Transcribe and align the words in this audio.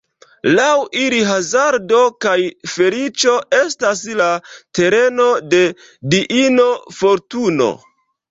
Laŭ 0.51 0.67
ili 1.01 1.17
hazardo 1.31 1.99
kaj 2.25 2.37
feliĉo 2.71 3.35
estas 3.59 4.01
la 4.21 4.29
tereno 4.79 5.29
de 5.53 5.59
diino 6.15 6.67
Fortuno. 7.03 7.69